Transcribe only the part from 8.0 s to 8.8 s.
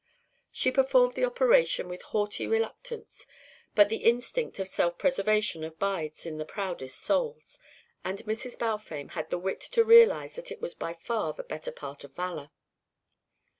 and Mrs.